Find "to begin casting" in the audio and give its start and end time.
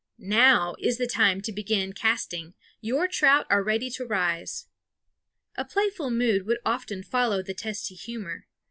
1.41-2.55